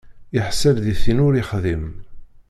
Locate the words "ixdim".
1.41-1.85